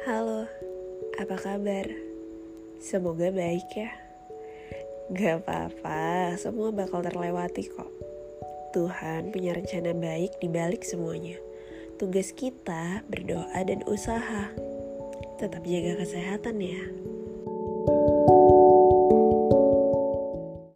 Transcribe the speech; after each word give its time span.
Halo, 0.00 0.48
apa 1.20 1.36
kabar? 1.36 1.84
Semoga 2.80 3.28
baik 3.28 3.68
ya. 3.76 3.92
Gak 5.12 5.44
apa-apa, 5.44 6.32
semua 6.40 6.72
bakal 6.72 7.04
terlewati 7.04 7.68
kok. 7.68 7.92
Tuhan 8.72 9.28
punya 9.28 9.52
rencana 9.52 9.92
baik 9.92 10.40
di 10.40 10.48
balik 10.48 10.88
semuanya. 10.88 11.36
Tugas 12.00 12.32
kita 12.32 13.04
berdoa 13.12 13.60
dan 13.60 13.84
usaha. 13.84 14.48
Tetap 15.36 15.60
jaga 15.68 16.00
kesehatan 16.00 16.56
ya. 16.64 16.80